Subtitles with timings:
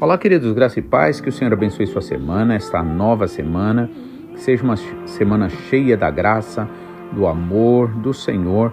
[0.00, 3.90] Olá, queridos, graça e paz, que o Senhor abençoe sua semana, esta nova semana,
[4.32, 6.68] que seja uma semana cheia da graça,
[7.12, 8.72] do amor do Senhor,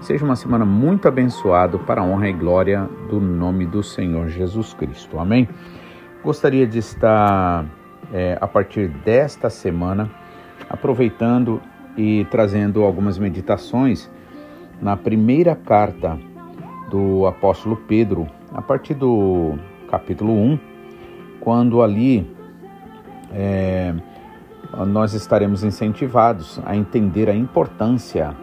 [0.00, 4.72] seja uma semana muito abençoada para a honra e glória do nome do Senhor Jesus
[4.72, 5.18] Cristo.
[5.18, 5.46] Amém?
[6.24, 7.66] Gostaria de estar,
[8.10, 10.10] é, a partir desta semana,
[10.72, 11.60] aproveitando
[11.96, 14.10] e trazendo algumas meditações
[14.80, 16.18] na primeira carta
[16.90, 19.54] do apóstolo Pedro, a partir do
[19.88, 20.58] capítulo 1,
[21.40, 22.26] quando ali
[23.30, 23.94] é,
[24.86, 28.34] nós estaremos incentivados a entender a importância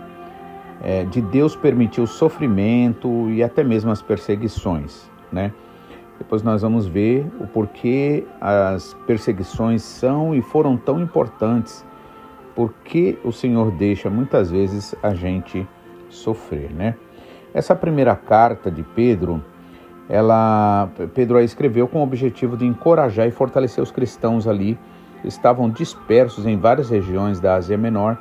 [0.81, 5.51] é, de Deus permitir o sofrimento e até mesmo as perseguições, né?
[6.17, 11.85] Depois nós vamos ver o porquê as perseguições são e foram tão importantes,
[12.59, 15.65] porque o Senhor deixa muitas vezes a gente
[16.09, 16.93] sofrer, né?
[17.53, 19.41] Essa primeira carta de Pedro,
[20.09, 24.77] ela Pedro a escreveu com o objetivo de encorajar e fortalecer os cristãos ali
[25.21, 28.17] que estavam dispersos em várias regiões da Ásia Menor,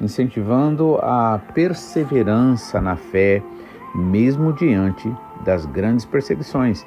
[0.00, 3.42] incentivando a perseverança na fé,
[3.96, 5.12] mesmo diante
[5.44, 6.86] das grandes perseguições.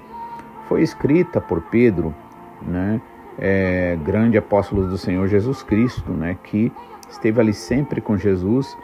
[0.69, 2.15] Foi escrita por Pedro,
[2.61, 3.01] né,
[3.37, 6.71] é, grande apóstolo do Senhor Jesus Cristo, né, que
[7.09, 8.75] esteve ali sempre com Jesus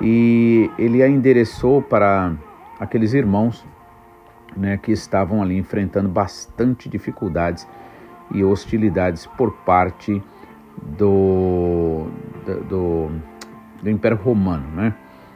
[0.00, 2.32] e ele a endereçou para
[2.78, 3.64] aqueles irmãos
[4.56, 7.66] né, que estavam ali enfrentando bastante dificuldades
[8.32, 10.22] e hostilidades por parte
[10.82, 12.06] do,
[12.68, 13.10] do,
[13.82, 14.66] do Império Romano.
[14.74, 14.94] Né?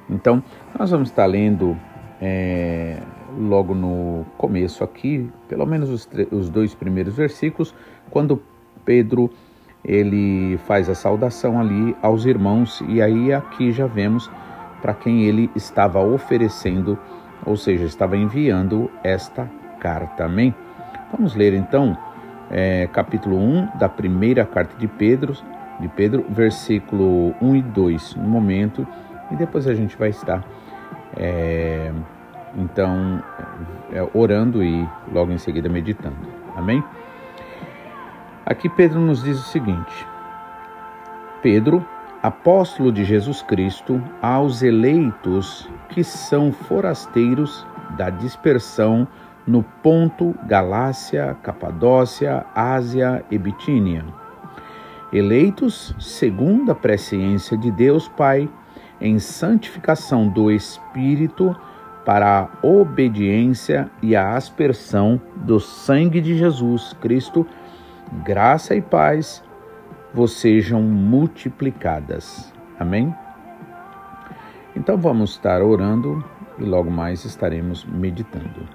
[0.08, 0.42] Então,
[0.78, 1.76] nós vamos estar lendo
[2.20, 2.98] é,
[3.38, 7.74] logo no começo aqui, pelo menos os, os dois primeiros versículos,
[8.10, 8.42] quando
[8.84, 9.30] Pedro
[9.84, 14.30] ele faz a saudação ali aos irmãos e aí aqui já vemos
[14.82, 16.98] para quem ele estava oferecendo,
[17.44, 20.24] ou seja, estava enviando esta carta.
[20.24, 20.54] Amém?
[21.12, 21.96] Vamos ler então
[22.50, 25.34] é, capítulo 1 da primeira carta de Pedro,
[25.78, 28.86] de Pedro, versículo 1 e 2 no momento,
[29.30, 30.44] e depois a gente vai estar
[31.16, 31.92] é,
[32.56, 33.22] então
[33.92, 36.16] é, orando e logo em seguida meditando.
[36.56, 36.82] Amém?
[38.44, 40.06] Aqui Pedro nos diz o seguinte:
[41.42, 41.86] Pedro,
[42.22, 47.66] apóstolo de Jesus Cristo, aos eleitos que são forasteiros
[47.96, 49.06] da dispersão
[49.46, 54.04] no Ponto, Galácia, Capadócia, Ásia e Bitínia.
[55.12, 58.48] Eleitos segundo a presciência de Deus Pai,
[59.00, 61.56] em santificação do Espírito,
[62.04, 67.46] para a obediência e a aspersão do sangue de Jesus Cristo,
[68.24, 69.42] graça e paz
[70.12, 72.52] vos sejam multiplicadas.
[72.78, 73.14] Amém?
[74.74, 76.24] Então vamos estar orando
[76.58, 78.68] e logo mais estaremos meditando.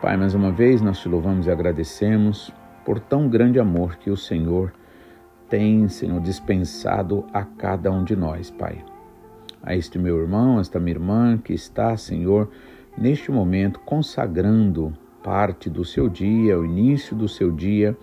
[0.00, 2.52] Pai, mais uma vez nós te louvamos e agradecemos
[2.84, 4.72] por tão grande amor que o Senhor
[5.48, 8.84] tem, Senhor, dispensado a cada um de nós, Pai.
[9.66, 12.48] A este meu irmão, esta minha irmã que está, Senhor,
[12.96, 17.98] neste momento consagrando parte do seu dia, o início do seu dia,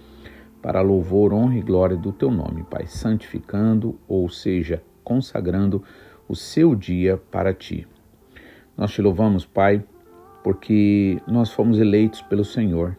[0.61, 5.81] para louvor, honra e glória do teu nome, Pai, santificando, ou seja, consagrando
[6.27, 7.87] o seu dia para ti.
[8.75, 9.81] Nós te louvamos, Pai,
[10.43, 12.97] porque nós fomos eleitos pelo Senhor.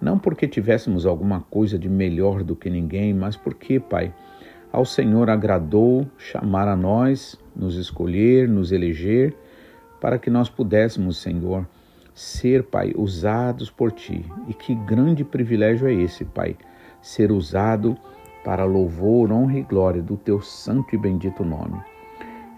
[0.00, 4.14] Não porque tivéssemos alguma coisa de melhor do que ninguém, mas porque, Pai,
[4.72, 9.34] ao Senhor agradou chamar a nós, nos escolher, nos eleger,
[10.00, 11.66] para que nós pudéssemos, Senhor,
[12.14, 14.24] ser, Pai, usados por Ti.
[14.48, 16.56] E que grande privilégio é esse, Pai,
[17.02, 17.96] ser usado
[18.44, 21.80] para louvor, honra e glória do Teu santo e bendito nome.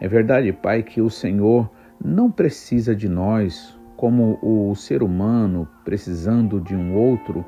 [0.00, 1.70] É verdade, Pai, que o Senhor
[2.04, 7.44] não precisa de nós como o ser humano precisando de um outro,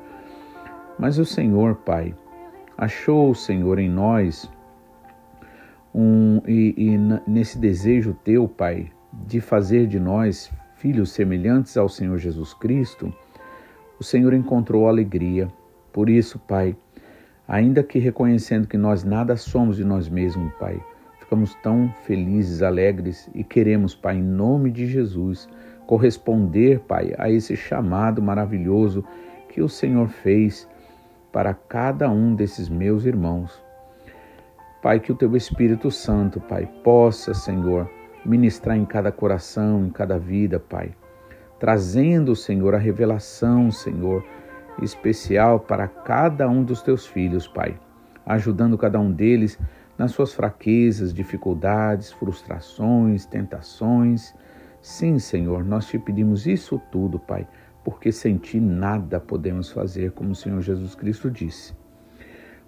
[0.97, 2.15] mas o Senhor, Pai,
[2.77, 4.49] achou o Senhor em nós
[5.97, 8.91] um, e, e nesse desejo teu, Pai,
[9.25, 13.13] de fazer de nós filhos semelhantes ao Senhor Jesus Cristo,
[13.97, 15.47] o Senhor encontrou alegria.
[15.93, 16.75] Por isso, Pai,
[17.47, 20.77] ainda que reconhecendo que nós nada somos de nós mesmos, Pai,
[21.17, 25.47] ficamos tão felizes, alegres e queremos, Pai, em nome de Jesus,
[25.87, 29.01] corresponder, Pai, a esse chamado maravilhoso
[29.47, 30.67] que o Senhor fez
[31.31, 33.64] para cada um desses meus irmãos.
[34.85, 37.89] Pai, que o teu Espírito Santo, Pai, possa, Senhor,
[38.23, 40.93] ministrar em cada coração, em cada vida, Pai,
[41.59, 44.23] trazendo, Senhor, a revelação, Senhor,
[44.83, 47.79] especial para cada um dos teus filhos, Pai,
[48.27, 49.57] ajudando cada um deles
[49.97, 54.35] nas suas fraquezas, dificuldades, frustrações, tentações.
[54.83, 57.47] Sim, Senhor, nós te pedimos isso tudo, Pai,
[57.83, 61.73] porque sem ti nada podemos fazer, como o Senhor Jesus Cristo disse.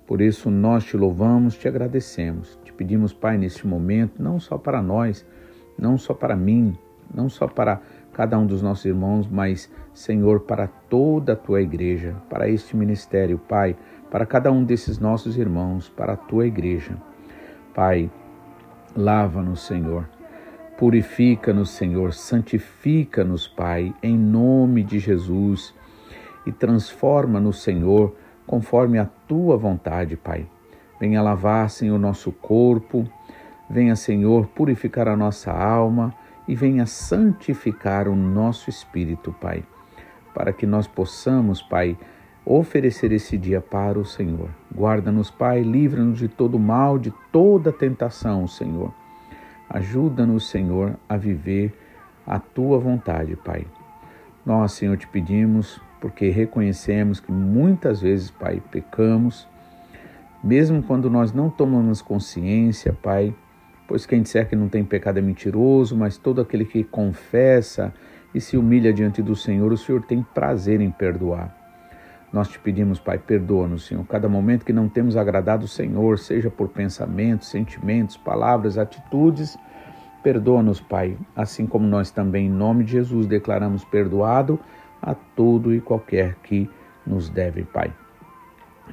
[0.07, 2.57] Por isso nós te louvamos, te agradecemos.
[2.63, 5.25] Te pedimos, Pai, neste momento, não só para nós,
[5.77, 6.77] não só para mim,
[7.13, 7.81] não só para
[8.13, 13.37] cada um dos nossos irmãos, mas, Senhor, para toda a tua igreja, para este ministério,
[13.37, 13.75] Pai,
[14.09, 16.95] para cada um desses nossos irmãos, para a tua igreja.
[17.75, 18.09] Pai,
[18.95, 20.09] lava-nos, Senhor.
[20.77, 22.13] Purifica-nos, Senhor.
[22.13, 25.75] Santifica-nos, Pai, em nome de Jesus.
[26.45, 28.15] E transforma-nos, Senhor,
[28.45, 30.47] conforme a tua vontade, Pai.
[30.99, 33.07] Venha lavar, Senhor, nosso corpo.
[33.69, 36.13] Venha, Senhor, purificar a nossa alma
[36.47, 39.63] e venha santificar o nosso espírito, Pai,
[40.33, 41.97] para que nós possamos, Pai,
[42.45, 44.49] oferecer esse dia para o Senhor.
[44.73, 48.93] Guarda-nos, Pai, livra-nos de todo mal, de toda tentação, Senhor.
[49.69, 51.77] Ajuda-nos, Senhor, a viver
[52.25, 53.67] a tua vontade, Pai.
[54.45, 59.47] Nós, Senhor, te pedimos, porque reconhecemos que muitas vezes, Pai, pecamos,
[60.43, 63.33] mesmo quando nós não tomamos consciência, Pai,
[63.87, 67.93] pois quem disser que não tem pecado é mentiroso, mas todo aquele que confessa
[68.33, 71.55] e se humilha diante do Senhor, o Senhor tem prazer em perdoar.
[72.31, 76.51] Nós te pedimos, Pai, perdoa-nos, Senhor, cada momento que não temos agradado o Senhor, seja
[76.51, 79.57] por pensamentos, sentimentos, palavras, atitudes.
[80.21, 84.59] Perdoa-nos, Pai, assim como nós também, em nome de Jesus, declaramos perdoado
[85.01, 86.69] a todo e qualquer que
[87.05, 87.93] nos deve, Pai.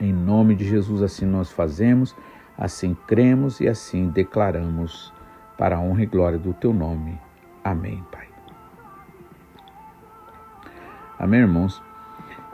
[0.00, 2.14] Em nome de Jesus, assim nós fazemos,
[2.56, 5.12] assim cremos e assim declaramos,
[5.56, 7.18] para a honra e glória do Teu nome.
[7.62, 8.26] Amém, Pai.
[11.18, 11.82] Amém, irmãos?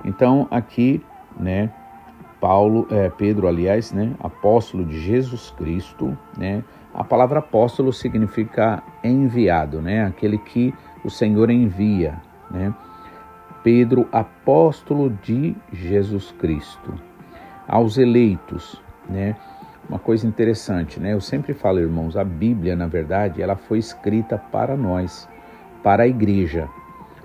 [0.05, 1.05] Então, aqui,
[1.38, 1.73] né,
[2.41, 6.62] Paulo, é, Pedro, aliás, né, apóstolo de Jesus Cristo, né,
[6.94, 10.75] a palavra apóstolo significa enviado, né, aquele que
[11.05, 12.20] o Senhor envia,
[12.50, 12.75] né.
[13.62, 16.95] Pedro, apóstolo de Jesus Cristo,
[17.67, 19.37] aos eleitos, né.
[19.89, 21.15] Uma coisa interessante, né?
[21.15, 25.29] Eu sempre falo, irmãos, a Bíblia, na verdade, ela foi escrita para nós,
[25.83, 26.69] para a igreja,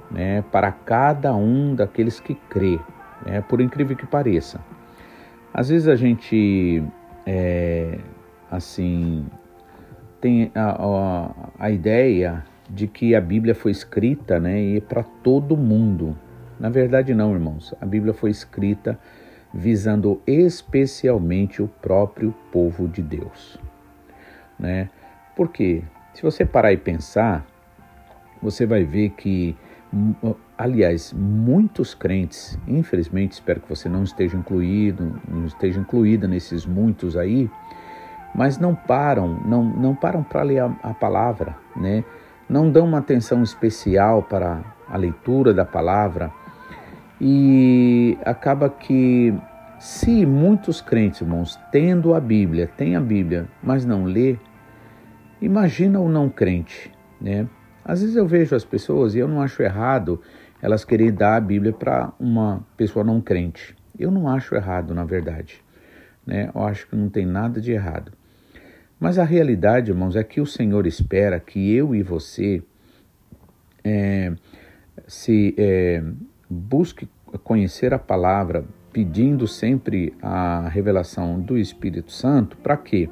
[0.10, 2.80] né, para cada um daqueles que crê,
[3.26, 4.60] né, por incrível que pareça.
[5.54, 6.84] Às vezes a gente,
[7.26, 8.00] é,
[8.52, 9.26] assim,
[10.20, 15.56] tem a, a, a, ideia de que a Bíblia foi escrita né, e para todo
[15.56, 16.18] mundo.
[16.60, 17.74] Na verdade, não, irmãos.
[17.82, 19.00] A Bíblia foi escrita
[19.54, 23.60] visando especialmente o próprio povo de Deus.
[24.60, 24.90] Né?
[25.36, 25.84] Por quê?
[26.14, 27.46] Se você parar e pensar,
[28.42, 29.56] você vai ver que
[30.58, 37.16] aliás, muitos crentes, infelizmente, espero que você não esteja incluído, não esteja incluída nesses muitos
[37.16, 37.50] aí,
[38.34, 42.04] mas não param, não, não param para ler a, a, palavra, né?
[42.50, 46.32] Não dão uma atenção especial para a leitura da palavra
[47.20, 49.34] e acaba que
[49.80, 54.38] se muitos crentes, irmãos, tendo a Bíblia, têm a Bíblia, mas não lê,
[55.42, 56.92] imagina o não crente,
[57.22, 57.48] né?
[57.84, 60.20] Às vezes eu vejo as pessoas e eu não acho errado
[60.66, 63.76] elas querem dar a Bíblia para uma pessoa não crente.
[64.00, 65.64] Eu não acho errado, na verdade.
[66.26, 66.50] Né?
[66.54, 68.12] Eu acho que não tem nada de errado.
[69.00, 72.64] Mas a realidade, irmãos, é que o Senhor espera que eu e você
[73.84, 74.34] é,
[75.06, 76.04] se é,
[76.56, 77.08] busque
[77.44, 83.10] conhecer a palavra, pedindo sempre a revelação do Espírito Santo, para quê?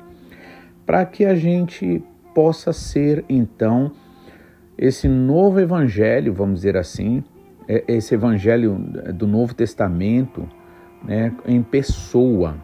[0.86, 2.02] Para que a gente
[2.34, 3.92] possa ser então
[4.78, 7.24] esse novo evangelho, vamos dizer assim,
[7.68, 8.78] é, esse evangelho
[9.14, 10.48] do Novo Testamento,
[11.04, 12.58] né, em pessoa,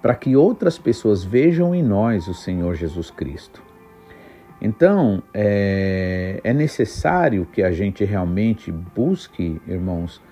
[0.00, 3.62] para que outras pessoas vejam em nós o Senhor Jesus Cristo.
[4.64, 10.22] Então, é, é necessário que a gente realmente busque, irmãos,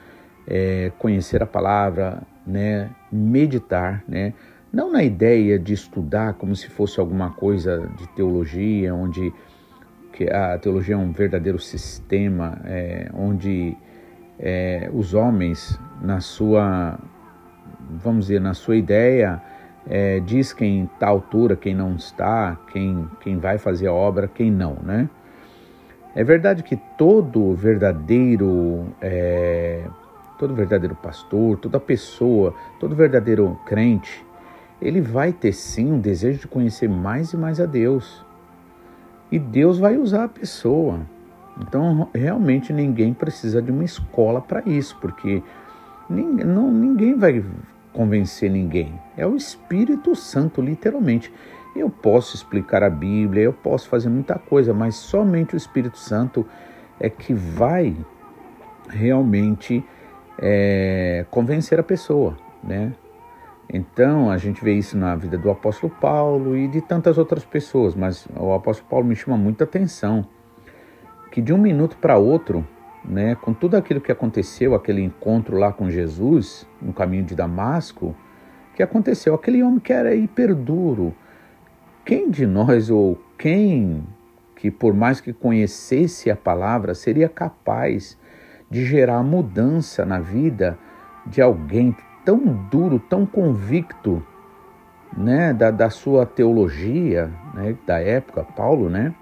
[0.46, 4.32] é, conhecer a palavra, né, meditar, né,
[4.72, 9.32] não na ideia de estudar como se fosse alguma coisa de teologia, onde
[10.30, 13.76] a teologia é um verdadeiro sistema é, onde
[14.38, 17.00] é, os homens, na sua,
[17.90, 19.42] vamos dizer, na sua ideia,
[19.88, 24.28] é, diz quem está à altura, quem não está, quem, quem vai fazer a obra,
[24.28, 25.08] quem não, né?
[26.14, 29.84] É verdade que todo verdadeiro, é,
[30.38, 34.24] todo verdadeiro pastor, toda pessoa, todo verdadeiro crente,
[34.82, 38.24] ele vai ter sim um desejo de conhecer mais e mais a Deus.
[39.30, 41.00] E Deus vai usar a pessoa.
[41.60, 45.42] Então, realmente, ninguém precisa de uma escola para isso, porque
[46.08, 47.44] ninguém, não, ninguém vai
[47.92, 48.92] convencer ninguém.
[49.16, 51.32] É o Espírito Santo, literalmente.
[51.74, 56.46] Eu posso explicar a Bíblia, eu posso fazer muita coisa, mas somente o Espírito Santo
[56.98, 57.96] é que vai
[58.88, 59.84] realmente
[60.38, 62.92] é, convencer a pessoa, né?
[63.72, 67.94] Então a gente vê isso na vida do apóstolo Paulo e de tantas outras pessoas,
[67.94, 70.26] mas o apóstolo Paulo me chama muita atenção
[71.30, 72.66] que de um minuto para outro,
[73.04, 78.14] né, com tudo aquilo que aconteceu, aquele encontro lá com Jesus no caminho de Damasco,
[78.74, 81.14] que aconteceu, aquele homem que era hiper duro,
[82.04, 84.04] quem de nós ou quem
[84.56, 88.18] que por mais que conhecesse a palavra seria capaz
[88.70, 90.78] de gerar mudança na vida
[91.26, 92.38] de alguém tão
[92.70, 94.22] duro, tão convicto,
[95.16, 99.14] né, da, da sua teologia, né, da época, Paulo, né?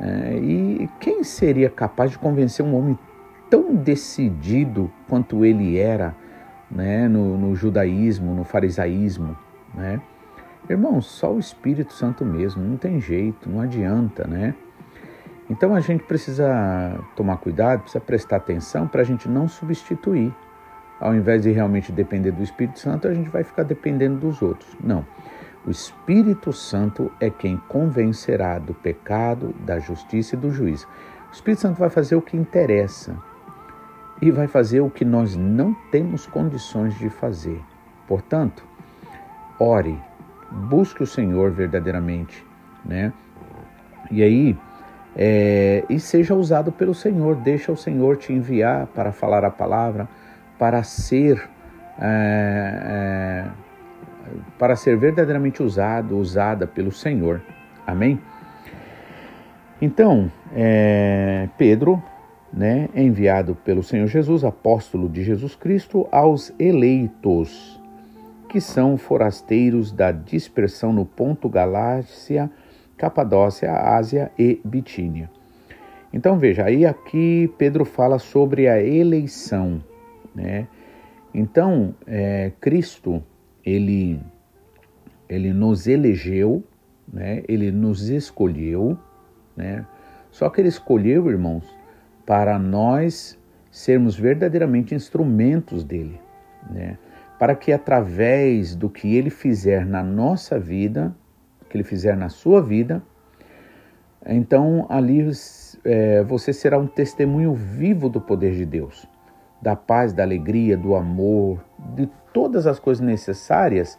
[0.00, 2.98] É, e quem seria capaz de convencer um homem
[3.50, 6.14] tão decidido quanto ele era,
[6.70, 9.36] né, no, no judaísmo, no farisaísmo,
[9.74, 10.00] né?
[10.68, 14.54] Irmão, só o Espírito Santo mesmo, não tem jeito, não adianta, né?
[15.50, 20.32] Então a gente precisa tomar cuidado, precisa prestar atenção para a gente não substituir.
[21.00, 24.76] Ao invés de realmente depender do Espírito Santo, a gente vai ficar dependendo dos outros.
[24.80, 25.04] Não.
[25.66, 30.86] O Espírito Santo é quem convencerá do pecado, da justiça e do juízo.
[31.30, 33.16] O Espírito Santo vai fazer o que interessa
[34.22, 37.60] e vai fazer o que nós não temos condições de fazer.
[38.06, 38.64] Portanto,
[39.58, 39.98] ore,
[40.50, 42.44] busque o Senhor verdadeiramente,
[42.84, 43.12] né?
[44.10, 44.58] E aí,
[45.16, 50.08] é, e seja usado pelo Senhor, deixa o Senhor te enviar para falar a palavra,
[50.58, 51.48] para ser,
[51.98, 53.50] é, é,
[54.58, 57.40] para ser verdadeiramente usado, usada pelo Senhor.
[57.86, 58.20] Amém?
[59.80, 62.02] Então, é, Pedro,
[62.52, 67.80] né, enviado pelo Senhor Jesus, apóstolo de Jesus Cristo, aos eleitos
[68.48, 72.50] que são forasteiros da dispersão no ponto Galácia,
[72.96, 75.30] Capadócia, Ásia e Bitínia.
[76.12, 79.80] Então veja, aí aqui Pedro fala sobre a eleição,
[80.34, 80.66] né?
[81.32, 83.22] Então é, Cristo
[83.64, 84.20] ele
[85.28, 86.64] ele nos elegeu,
[87.12, 87.42] né?
[87.48, 88.98] Ele nos escolheu,
[89.56, 89.86] né?
[90.30, 91.64] Só que ele escolheu, irmãos,
[92.26, 93.38] para nós
[93.70, 96.20] sermos verdadeiramente instrumentos dele,
[96.68, 96.98] né?
[97.38, 101.14] para que através do que ele fizer na nossa vida,
[101.68, 103.02] que ele fizer na sua vida,
[104.26, 105.26] então ali
[105.82, 109.08] é, você será um testemunho vivo do poder de Deus,
[109.62, 111.64] da paz, da alegria, do amor,
[111.94, 113.98] de todas as coisas necessárias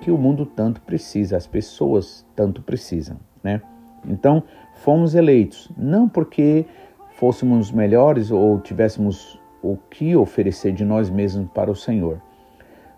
[0.00, 3.62] que o mundo tanto precisa, as pessoas tanto precisam, né?
[4.04, 4.42] Então,
[4.74, 6.66] fomos eleitos não porque
[7.10, 12.20] fôssemos melhores ou tivéssemos o que oferecer de nós mesmos para o Senhor,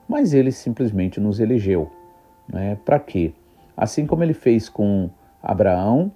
[0.09, 1.91] mas ele simplesmente nos elegeu.
[2.49, 2.79] Né?
[2.85, 3.33] Para quê?
[3.77, 5.11] Assim como ele fez com
[5.43, 6.11] Abraão,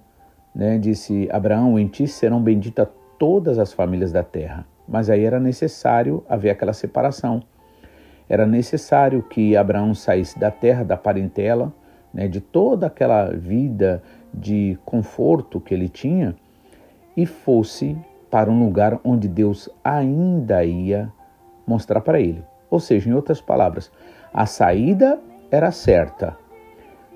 [0.55, 0.77] né?
[0.77, 2.87] disse: Abraão, em ti serão benditas
[3.17, 4.65] todas as famílias da terra.
[4.87, 7.43] Mas aí era necessário haver aquela separação.
[8.29, 11.73] Era necessário que Abraão saísse da terra, da parentela,
[12.13, 12.27] né?
[12.27, 16.35] de toda aquela vida de conforto que ele tinha
[17.17, 17.97] e fosse
[18.29, 21.11] para um lugar onde Deus ainda ia
[21.65, 22.43] mostrar para ele.
[22.69, 23.91] Ou seja, em outras palavras,
[24.31, 25.19] a saída
[25.49, 26.37] era certa,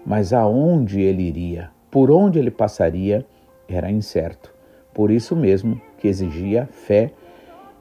[0.03, 3.23] mas aonde ele iria, por onde ele passaria,
[3.67, 4.51] era incerto.
[4.93, 7.11] Por isso mesmo que exigia fé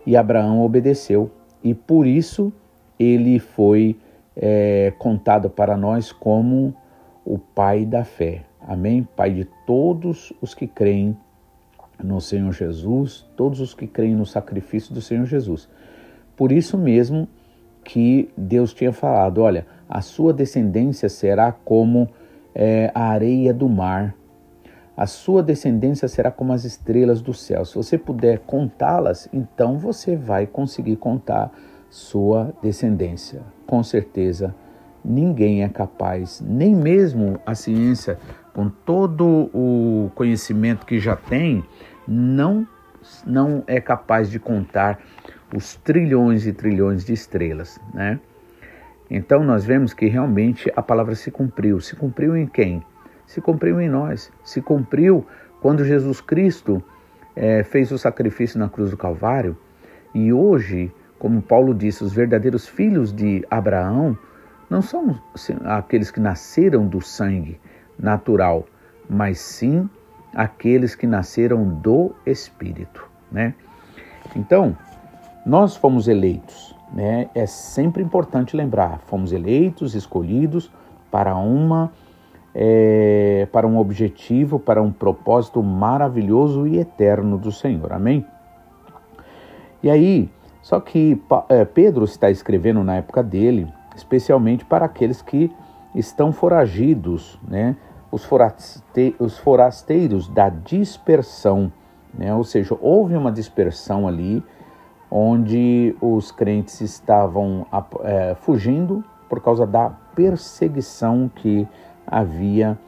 [0.06, 1.30] e Abraão obedeceu,
[1.64, 2.52] e por isso
[3.02, 3.96] ele foi
[4.36, 6.74] é, contado para nós como
[7.24, 8.44] o pai da fé.
[8.60, 9.06] Amém?
[9.16, 11.16] Pai de todos os que creem
[12.02, 15.68] no Senhor Jesus, todos os que creem no sacrifício do Senhor Jesus.
[16.36, 17.28] Por isso mesmo,
[17.84, 22.08] que Deus tinha falado: olha, a sua descendência será como
[22.54, 24.14] é, a areia do mar,
[24.96, 27.64] a sua descendência será como as estrelas do céu.
[27.64, 31.50] Se você puder contá-las, então você vai conseguir contar
[31.92, 33.42] sua descendência.
[33.66, 34.54] Com certeza,
[35.04, 38.18] ninguém é capaz, nem mesmo a ciência,
[38.54, 41.62] com todo o conhecimento que já tem,
[42.08, 42.66] não,
[43.26, 45.00] não é capaz de contar
[45.54, 48.18] os trilhões e trilhões de estrelas, né?
[49.10, 51.78] Então nós vemos que realmente a palavra se cumpriu.
[51.78, 52.82] Se cumpriu em quem?
[53.26, 54.32] Se cumpriu em nós.
[54.42, 55.26] Se cumpriu
[55.60, 56.82] quando Jesus Cristo
[57.36, 59.54] é, fez o sacrifício na cruz do Calvário.
[60.14, 60.90] E hoje,
[61.22, 64.18] como Paulo disse, os verdadeiros filhos de Abraão
[64.68, 65.16] não são
[65.66, 67.60] aqueles que nasceram do sangue
[67.96, 68.66] natural,
[69.08, 69.88] mas sim
[70.34, 73.54] aqueles que nasceram do Espírito, né?
[74.34, 74.76] Então,
[75.46, 80.72] nós fomos eleitos, né, é sempre importante lembrar: fomos eleitos, escolhidos
[81.08, 81.92] para uma
[82.52, 87.92] é, para um objetivo, para um propósito maravilhoso e eterno do Senhor.
[87.92, 88.26] Amém?
[89.84, 90.28] E aí,
[90.62, 95.52] só que é, Pedro está escrevendo na época dele, especialmente para aqueles que
[95.94, 97.76] estão foragidos, né?
[98.10, 101.72] Os, foraste, os forasteiros da dispersão,
[102.14, 102.34] né?
[102.34, 104.42] Ou seja, houve uma dispersão ali
[105.10, 107.66] onde os crentes estavam
[108.02, 111.68] é, fugindo por causa da perseguição que
[112.06, 112.78] havia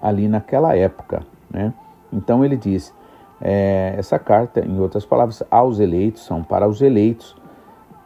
[0.00, 1.24] ali naquela época.
[1.50, 1.72] Né?
[2.12, 2.94] Então ele diz:
[3.42, 7.36] é, essa carta, em outras palavras, aos eleitos, são para os eleitos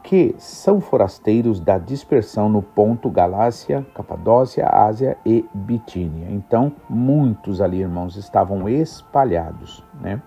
[0.02, 6.28] que são forasteiros da dispersão no ponto Galácia, Capadócia, Ásia e Bitínia.
[6.30, 10.22] Então, muitos ali, irmãos, estavam espalhados, né?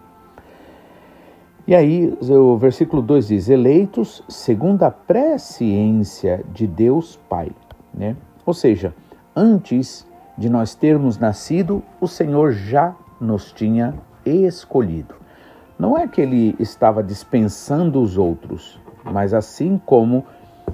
[1.65, 7.51] E aí, o versículo 2 diz: eleitos segundo a presciência de Deus Pai,
[7.93, 8.17] né?
[8.45, 8.93] Ou seja,
[9.33, 10.05] antes
[10.37, 13.93] de nós termos nascido, o Senhor já nos tinha
[14.31, 15.15] escolhido.
[15.77, 20.25] Não é que ele estava dispensando os outros, mas assim como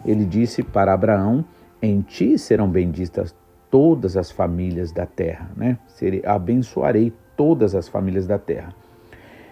[0.06, 1.46] ele disse para Abraão:
[1.82, 3.36] Em ti serão benditas
[3.70, 5.78] todas as famílias da terra, né?
[6.26, 8.74] Abençoarei todas as famílias da terra.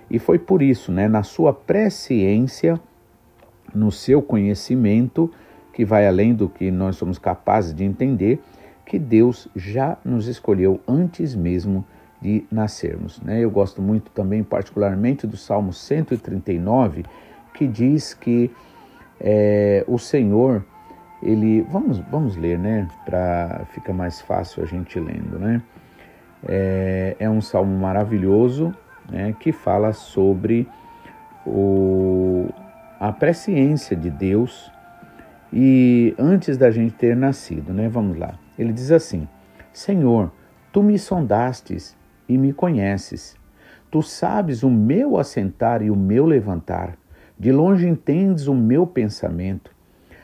[0.10, 2.80] E foi por isso, né, na sua presciência,
[3.74, 5.32] no seu conhecimento,
[5.74, 8.42] que vai além do que nós somos capazes de entender,
[8.86, 11.86] que Deus já nos escolheu antes mesmo
[12.24, 13.20] de nascermos.
[13.22, 13.42] Né?
[13.42, 17.04] Eu gosto muito também, particularmente, do Salmo 139,
[17.54, 18.50] que diz que
[19.20, 20.66] é, o Senhor,
[21.22, 21.62] ele.
[21.64, 22.88] Vamos, vamos ler, né?
[23.06, 25.62] Para ficar mais fácil a gente lendo, né?
[26.48, 28.74] É, é um salmo maravilhoso
[29.10, 30.68] né, que fala sobre
[31.46, 32.50] o,
[33.00, 34.70] a presciência de Deus
[35.54, 37.88] e antes da gente ter nascido, né?
[37.88, 38.34] Vamos lá.
[38.58, 39.28] Ele diz assim:
[39.72, 40.32] Senhor,
[40.72, 41.96] tu me sondastes
[42.34, 43.36] e me conheces.
[43.92, 46.98] Tu sabes o meu assentar e o meu levantar.
[47.38, 49.72] De longe entendes o meu pensamento.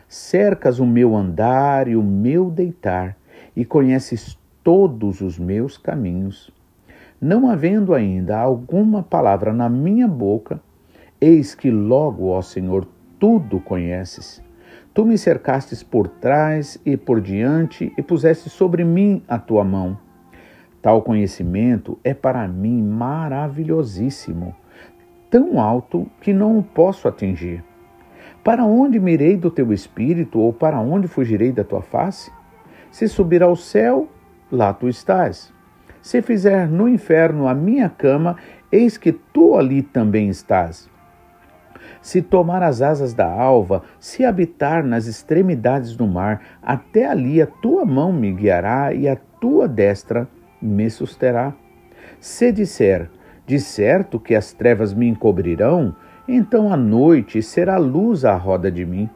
[0.07, 3.15] Cercas o meu andar e o meu deitar,
[3.55, 6.51] e conheces todos os meus caminhos.
[7.21, 10.59] Não havendo ainda alguma palavra na minha boca,
[11.21, 12.87] eis que logo, ó Senhor,
[13.19, 14.41] tudo conheces.
[14.95, 20.08] Tu me cercastes por trás e por diante e puseste sobre mim a tua mão.
[20.81, 24.55] Tal conhecimento é para mim maravilhosíssimo,
[25.29, 27.63] tão alto que não o posso atingir.
[28.43, 32.31] Para onde mirei do teu espírito ou para onde fugirei da tua face?
[32.89, 34.07] Se subir ao céu,
[34.51, 35.53] lá tu estás.
[36.01, 38.37] Se fizer no inferno a minha cama,
[38.71, 40.89] eis que tu ali também estás
[42.01, 47.47] se tomar as asas da alva, se habitar nas extremidades do mar, até ali a
[47.47, 50.27] tua mão me guiará e a tua destra
[50.61, 51.53] me susterá.
[52.19, 53.09] Se disser,
[53.45, 55.95] de certo que as trevas me encobrirão,
[56.27, 59.09] então a noite será luz à roda de mim.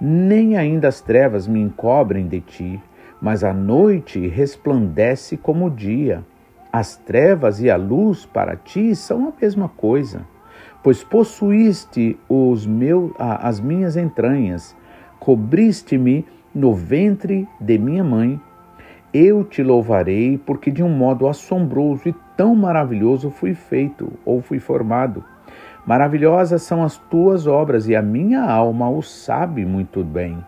[0.00, 2.82] Nem ainda as trevas me encobrem de ti,
[3.20, 6.24] mas a noite resplandece como o dia.
[6.72, 10.26] As trevas e a luz para ti são a mesma coisa
[10.82, 14.76] pois possuíste os meus, as minhas entranhas,
[15.20, 18.40] cobriste-me no ventre de minha mãe.
[19.14, 24.58] Eu te louvarei, porque de um modo assombroso e tão maravilhoso fui feito ou fui
[24.58, 25.22] formado.
[25.84, 30.42] Maravilhosas são as tuas obras, e a minha alma o sabe muito bem.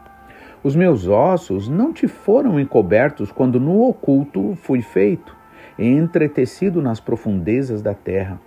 [0.62, 5.36] Os meus ossos não te foram encobertos quando no oculto fui feito,
[5.78, 8.40] entretecido nas profundezas da terra.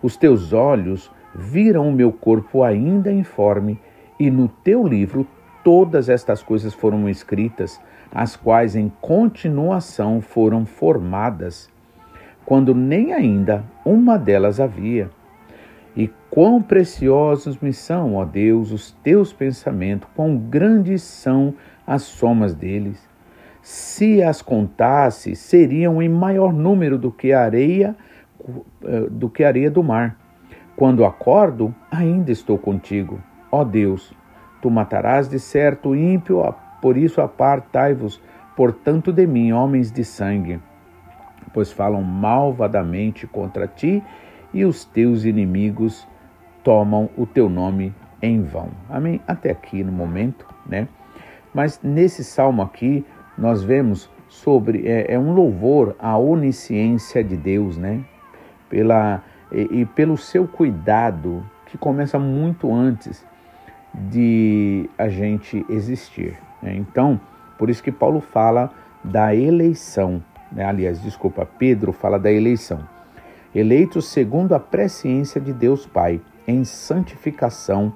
[0.00, 3.80] Os teus olhos viram o meu corpo ainda informe,
[4.16, 5.26] e no teu livro
[5.64, 7.80] todas estas coisas foram escritas,
[8.12, 11.70] as quais em continuação foram formadas,
[12.44, 15.10] quando nem ainda uma delas havia.
[15.96, 21.54] E quão preciosos me são, ó Deus, os teus pensamentos, quão grandes são
[21.86, 23.08] as somas deles.
[23.62, 27.94] Se as contasse, seriam em maior número do que a areia
[28.84, 30.16] eh, do que areia do mar.
[30.74, 33.20] Quando acordo, ainda estou contigo.
[33.52, 34.14] Ó Deus,
[34.62, 36.42] tu matarás de certo ímpio,
[36.80, 38.20] por isso apartai-vos,
[38.56, 40.60] portanto, de mim, homens de sangue,
[41.52, 44.02] pois falam malvadamente contra ti
[44.52, 46.06] e os teus inimigos
[46.62, 48.68] tomam o teu nome em vão.
[48.88, 49.20] Amém?
[49.26, 50.88] Até aqui no momento, né?
[51.52, 53.04] Mas nesse salmo aqui,
[53.36, 58.04] nós vemos sobre, é, é um louvor à onisciência de Deus, né?
[58.70, 63.26] pela, e, e pelo seu cuidado, que começa muito antes.
[63.92, 66.38] de a gente existir.
[66.62, 66.76] Né?
[66.76, 67.20] Então,
[67.58, 68.70] por isso que Paulo fala
[69.02, 70.22] da eleição.
[70.52, 70.64] Né?
[70.64, 72.80] Aliás, desculpa, Pedro fala da eleição.
[73.54, 77.92] Eleitos segundo a presciência de Deus Pai, em santificação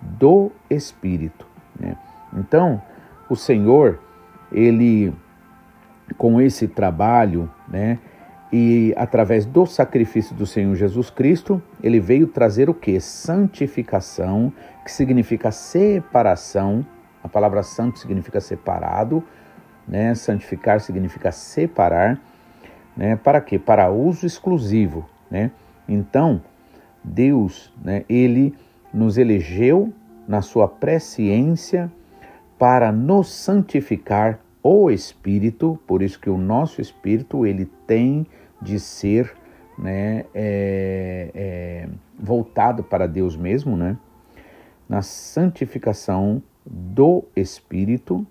[0.00, 1.46] do Espírito.
[1.78, 1.96] Né?
[2.34, 2.80] Então,
[3.28, 4.00] o Senhor,
[4.52, 5.12] ele,
[6.16, 7.98] com esse trabalho, né,
[8.52, 13.00] e através do sacrifício do Senhor Jesus Cristo, ele veio trazer o que?
[13.00, 14.52] Santificação,
[14.84, 16.86] que significa separação.
[17.24, 19.24] A palavra santo significa separado,
[19.88, 20.14] né?
[20.14, 22.20] Santificar significa separar,
[22.94, 23.16] né?
[23.16, 23.58] Para quê?
[23.58, 25.50] Para uso exclusivo, né?
[25.88, 26.42] Então,
[27.02, 28.54] Deus, né, ele
[28.92, 29.92] nos elegeu
[30.26, 31.92] na sua presciência
[32.58, 38.26] para nos santificar o espírito, por isso que o nosso espírito ele tem
[38.62, 39.34] de ser
[39.76, 43.98] né, é, é, voltado para Deus mesmo, né,
[44.88, 48.26] na santificação do espírito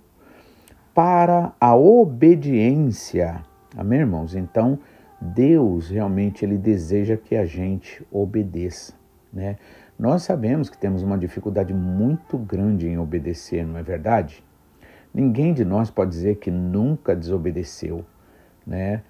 [0.93, 3.43] para a obediência.
[3.75, 4.35] Amém, irmãos?
[4.35, 4.79] Então,
[5.19, 8.93] Deus realmente ele deseja que a gente obedeça,
[9.31, 9.57] né?
[9.97, 14.43] Nós sabemos que temos uma dificuldade muito grande em obedecer, não é verdade?
[15.13, 18.03] Ninguém de nós pode dizer que nunca desobedeceu,
[18.65, 19.03] né?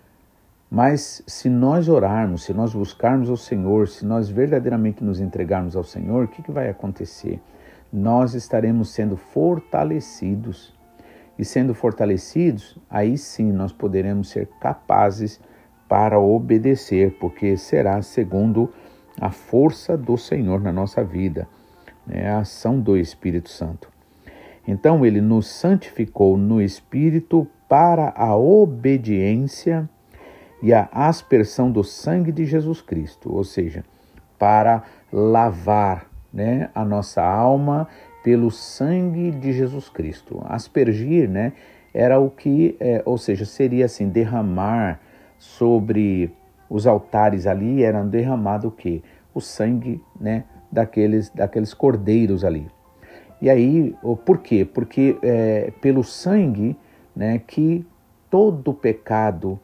[0.69, 5.83] Mas se nós orarmos, se nós buscarmos o Senhor, se nós verdadeiramente nos entregarmos ao
[5.83, 7.39] Senhor, o que, que vai acontecer?
[7.93, 10.73] Nós estaremos sendo fortalecidos.
[11.37, 15.39] E sendo fortalecidos, aí sim nós poderemos ser capazes
[15.87, 18.71] para obedecer, porque será segundo
[19.19, 21.47] a força do Senhor na nossa vida,
[22.05, 22.29] né?
[22.29, 23.89] a ação do Espírito Santo.
[24.67, 29.87] Então, ele nos santificou no Espírito para a obediência
[30.61, 33.83] e a aspersão do sangue de Jesus Cristo, ou seja,
[34.39, 37.87] para lavar né, a nossa alma
[38.23, 40.41] pelo sangue de Jesus Cristo.
[40.45, 41.53] Aspergir, né,
[41.93, 44.99] era o que, é, ou seja, seria assim, derramar
[45.37, 46.33] sobre
[46.69, 49.03] os altares ali eram derramado o quê?
[49.33, 52.67] O sangue, né, daqueles, daqueles cordeiros ali.
[53.41, 54.65] E aí, por quê?
[54.65, 56.77] Porque é, pelo sangue,
[57.15, 57.85] né, que
[58.29, 59.59] todo pecado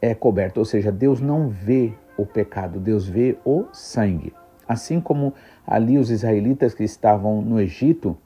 [0.00, 4.32] é coberto, ou seja, Deus não vê o pecado, Deus vê o sangue.
[4.66, 5.34] Assim como
[5.68, 8.16] ali os israelitas que estavam no Egito,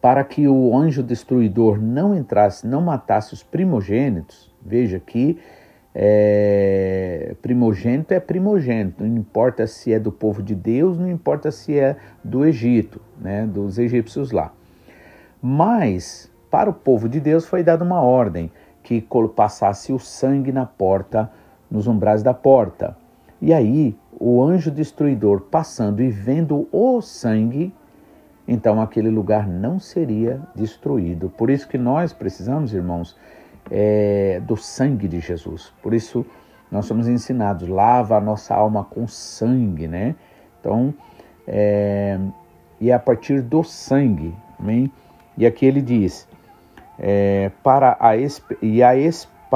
[0.00, 5.40] para que o anjo destruidor não entrasse, não matasse os primogênitos, veja que
[5.92, 11.76] é, primogênito é primogênito, não importa se é do povo de Deus, não importa se
[11.76, 14.52] é do Egito, né, dos egípcios lá.
[15.42, 18.52] Mas para o povo de Deus foi dada uma ordem
[18.84, 21.30] que passasse o sangue na porta,
[21.68, 22.96] nos umbrais da porta.
[23.44, 27.74] E aí o anjo destruidor passando e vendo o sangue,
[28.48, 31.28] então aquele lugar não seria destruído.
[31.28, 33.14] Por isso que nós precisamos, irmãos,
[33.70, 35.74] é, do sangue de Jesus.
[35.82, 36.24] Por isso,
[36.72, 40.14] nós somos ensinados, lava a nossa alma com sangue, né?
[40.58, 40.94] Então,
[41.46, 42.18] é,
[42.80, 44.90] e é a partir do sangue, amém?
[45.36, 46.26] E aqui ele diz,
[46.98, 48.16] é, para a,
[48.62, 48.94] e a,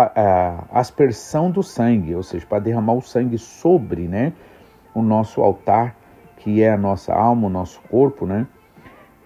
[0.00, 4.32] a aspersão do sangue, ou seja, para derramar o sangue sobre, né,
[4.94, 5.96] o nosso altar,
[6.36, 8.46] que é a nossa alma, o nosso corpo, né?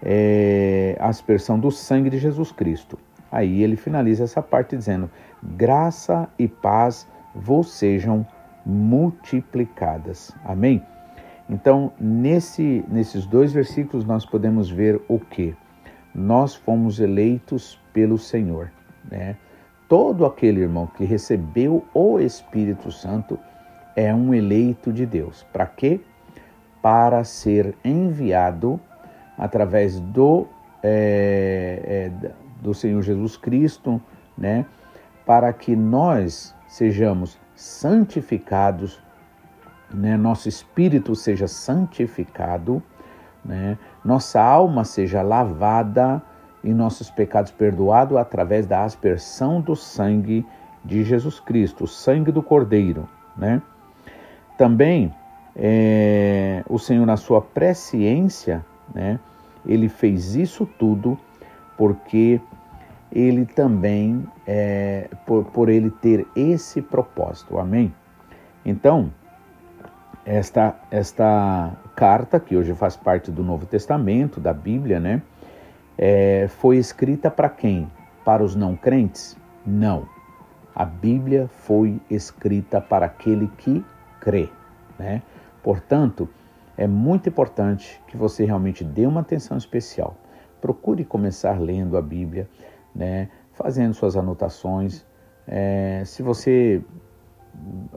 [0.05, 2.99] É, aspersão do sangue de Jesus Cristo.
[3.31, 5.11] Aí ele finaliza essa parte dizendo:
[5.43, 8.27] graça e paz vos sejam
[8.65, 10.35] multiplicadas.
[10.45, 10.83] Amém?
[11.49, 15.55] Então, nesse, nesses dois versículos, nós podemos ver o que?
[16.15, 18.71] Nós fomos eleitos pelo Senhor.
[19.11, 19.37] Né?
[19.93, 23.39] Todo aquele irmão que recebeu o Espírito Santo
[23.95, 25.47] é um eleito de Deus.
[25.53, 26.01] Para quê?
[26.81, 28.81] Para ser enviado
[29.37, 30.47] através do,
[30.83, 34.01] é, é, do Senhor Jesus Cristo,
[34.35, 34.65] né?
[35.27, 38.99] Para que nós sejamos santificados,
[39.93, 40.17] né?
[40.17, 42.83] Nosso espírito seja santificado,
[43.45, 43.77] né?
[44.03, 46.23] Nossa alma seja lavada
[46.63, 50.47] e nossos pecados perdoados através da aspersão do sangue
[50.85, 53.63] de Jesus Cristo, o sangue do Cordeiro, né?
[54.57, 55.13] Também
[55.57, 59.19] é, o Senhor, na sua presciência, né?
[59.67, 61.19] Ele fez isso tudo
[61.77, 62.41] porque
[63.11, 67.59] ele também, é, por, por ele ter esse propósito.
[67.59, 67.95] Amém?
[68.65, 69.13] Então,
[70.25, 75.23] esta, esta carta, que hoje faz parte do Novo Testamento, da Bíblia, né?
[76.05, 77.89] É, foi escrita para quem?
[78.25, 79.39] Para os não crentes?
[79.65, 80.09] Não.
[80.75, 83.85] A Bíblia foi escrita para aquele que
[84.19, 84.49] crê,
[84.99, 85.23] né?
[85.63, 86.29] Portanto,
[86.77, 90.17] é muito importante que você realmente dê uma atenção especial.
[90.61, 92.49] Procure começar lendo a Bíblia,
[92.93, 95.07] né, fazendo suas anotações.
[95.47, 96.83] É, se você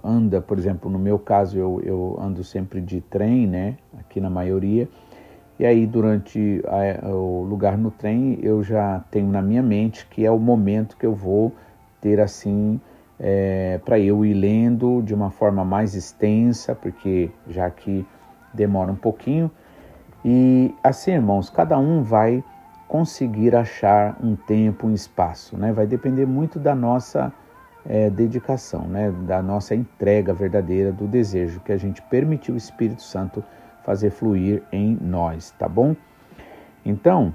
[0.04, 4.30] anda, por exemplo, no meu caso, eu, eu ando sempre de trem, né, aqui na
[4.30, 4.88] maioria,
[5.60, 10.26] e aí durante a, o lugar no trem eu já tenho na minha mente que
[10.26, 11.54] é o momento que eu vou
[12.02, 12.80] ter assim
[13.20, 18.06] é, para eu ir lendo de uma forma mais extensa, porque já que
[18.54, 19.50] demora um pouquinho.
[20.24, 22.44] E assim, irmãos, cada um vai
[22.88, 25.72] conseguir achar um tempo, um espaço, né?
[25.72, 27.32] Vai depender muito da nossa
[27.88, 29.12] é, dedicação, né?
[29.28, 33.44] Da nossa entrega verdadeira, do desejo que a gente permitiu o Espírito Santo
[33.86, 35.96] fazer fluir em nós, tá bom?
[36.84, 37.34] Então,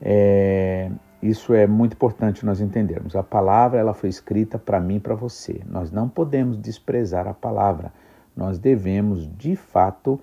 [0.00, 3.16] é, isso é muito importante nós entendermos.
[3.16, 5.60] A palavra ela foi escrita para mim para você.
[5.66, 7.92] Nós não podemos desprezar a palavra.
[8.36, 10.20] Nós devemos, de fato,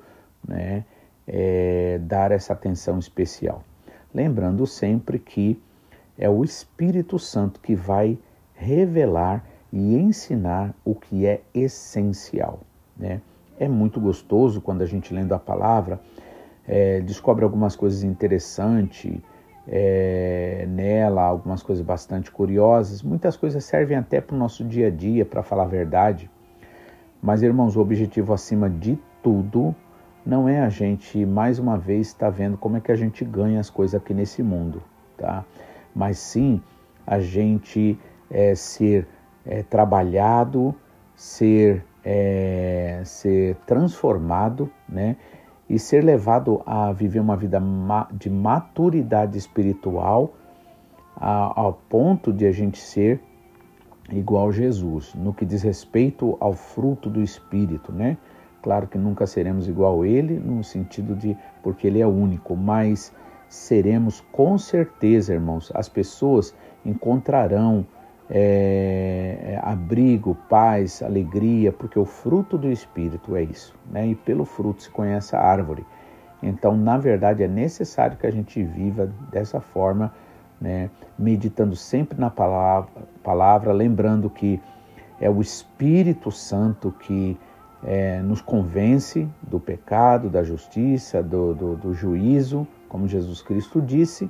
[0.47, 0.85] né,
[1.27, 3.61] é, dar essa atenção especial.
[4.13, 5.61] Lembrando sempre que
[6.17, 8.17] é o Espírito Santo que vai
[8.53, 12.61] revelar e ensinar o que é essencial.
[12.95, 13.19] Né?
[13.59, 15.99] É muito gostoso quando a gente lendo a palavra
[16.67, 19.19] é, descobre algumas coisas interessantes
[19.67, 23.01] é, nela, algumas coisas bastante curiosas.
[23.01, 26.29] Muitas coisas servem até para o nosso dia a dia, para falar a verdade.
[27.21, 29.75] Mas, irmãos, o objetivo acima de tudo
[30.25, 33.23] não é a gente, mais uma vez, estar tá vendo como é que a gente
[33.23, 34.81] ganha as coisas aqui nesse mundo,
[35.17, 35.45] tá?
[35.95, 36.61] Mas sim
[37.05, 37.97] a gente
[38.29, 39.07] é, ser
[39.45, 40.73] é, trabalhado,
[41.15, 45.17] ser, é, ser transformado, né?
[45.67, 47.59] E ser levado a viver uma vida
[48.13, 50.33] de maturidade espiritual
[51.15, 53.19] ao ponto de a gente ser
[54.11, 58.17] igual a Jesus, no que diz respeito ao fruto do Espírito, né?
[58.61, 63.11] Claro que nunca seremos igual a ele, no sentido de porque ele é único, mas
[63.47, 65.71] seremos com certeza, irmãos.
[65.73, 67.85] As pessoas encontrarão
[68.29, 74.07] é, é, abrigo, paz, alegria, porque o fruto do Espírito é isso, né?
[74.07, 75.85] E pelo fruto se conhece a árvore.
[76.41, 80.13] Então, na verdade, é necessário que a gente viva dessa forma,
[80.59, 80.89] né?
[81.17, 82.89] Meditando sempre na palavra,
[83.23, 84.59] palavra lembrando que
[85.19, 87.37] é o Espírito Santo que
[87.83, 94.29] é, nos convence do pecado, da justiça, do, do, do juízo, como Jesus Cristo disse,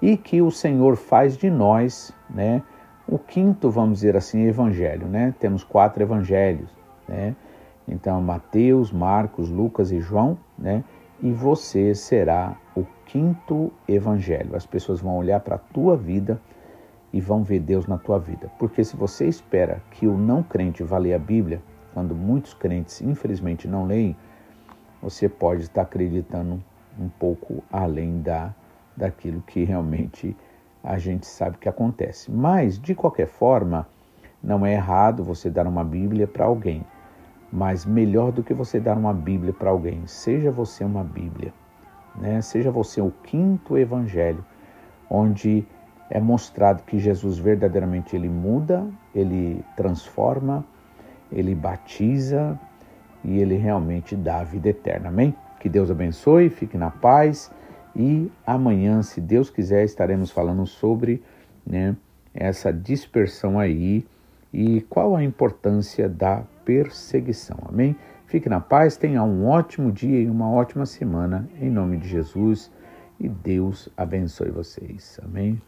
[0.00, 2.62] e que o Senhor faz de nós, né?
[3.10, 5.34] O quinto, vamos dizer assim, evangelho, né?
[5.40, 6.68] Temos quatro evangelhos,
[7.08, 7.34] né?
[7.86, 10.84] Então, Mateus, Marcos, Lucas e João, né?
[11.22, 14.54] E você será o quinto evangelho.
[14.54, 16.38] As pessoas vão olhar para a tua vida
[17.10, 18.50] e vão ver Deus na tua vida.
[18.58, 21.62] Porque se você espera que o não crente vá ler a Bíblia,
[21.94, 24.14] quando muitos crentes infelizmente não leem,
[25.00, 26.62] você pode estar acreditando
[27.00, 28.54] um pouco além da,
[28.94, 30.36] daquilo que realmente
[30.82, 32.30] a gente sabe que acontece.
[32.30, 33.86] Mas, de qualquer forma,
[34.42, 36.84] não é errado você dar uma Bíblia para alguém.
[37.52, 41.52] Mas melhor do que você dar uma Bíblia para alguém, seja você uma Bíblia.
[42.14, 42.40] Né?
[42.42, 44.44] Seja você o quinto evangelho,
[45.08, 45.66] onde
[46.10, 50.64] é mostrado que Jesus verdadeiramente ele muda, ele transforma,
[51.30, 52.58] ele batiza
[53.24, 55.08] e ele realmente dá a vida eterna.
[55.08, 55.34] Amém?
[55.60, 57.50] Que Deus abençoe, fique na paz
[57.98, 61.20] e amanhã, se Deus quiser, estaremos falando sobre
[61.66, 61.96] né,
[62.32, 64.06] essa dispersão aí
[64.52, 67.58] e qual a importância da perseguição.
[67.68, 67.96] Amém?
[68.26, 72.70] Fique na paz, tenha um ótimo dia e uma ótima semana, em nome de Jesus,
[73.18, 75.18] e Deus abençoe vocês.
[75.24, 75.60] Amém?